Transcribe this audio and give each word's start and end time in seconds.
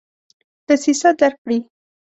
دسیسه 0.67 1.09
درک 1.19 1.37
کړي. 1.43 1.57